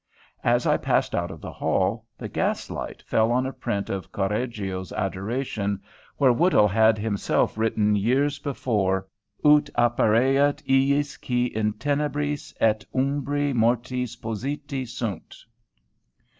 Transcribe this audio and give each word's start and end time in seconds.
As 0.43 0.65
I 0.65 0.77
passed 0.77 1.13
out 1.13 1.29
of 1.29 1.41
the 1.41 1.51
hall, 1.53 2.07
the 2.17 2.27
gas 2.27 2.71
light 2.71 3.03
fell 3.03 3.31
on 3.31 3.45
a 3.45 3.53
print 3.53 3.87
of 3.87 4.11
Correggio's 4.11 4.91
Adoration, 4.91 5.79
where 6.17 6.33
Woodhull 6.33 6.67
had 6.67 6.97
himself 6.97 7.55
written 7.55 7.95
years 7.95 8.39
before, 8.39 9.07
"Ut 9.45 9.69
appareat 9.77 10.67
iis 10.67 11.17
qui 11.17 11.45
in 11.55 11.73
tenebris 11.73 12.51
et 12.59 12.83
umbra 12.95 13.53
mortis 13.53 14.15
positi 14.15 14.87
sunt." 14.87 15.35